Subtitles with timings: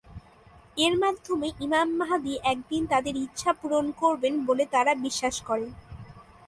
[0.77, 5.71] এর মাধ্যমে ইমাম মাহদী একদিন তাদের ইচ্ছা পূর্ণ করবেন বলে তারা বিশ্বাস করেন।